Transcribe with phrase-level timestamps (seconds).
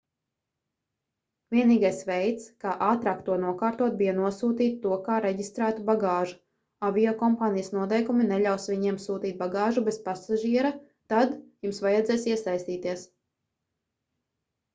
[1.55, 6.39] vienīgais veids kā ātrāk to nokārtot bija nosūtīt to kā reģistrētu bagāžu
[6.89, 10.75] aviokompānijas noteikumi neļaus viņiem sūtīt bagāžu bez pasažiera
[11.15, 11.37] tad
[11.67, 13.05] jums vajadzēs iesaistīties